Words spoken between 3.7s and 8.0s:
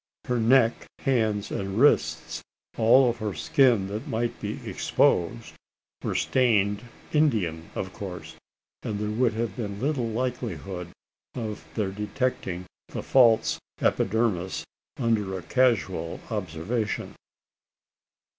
that might be exposed were stained Indian of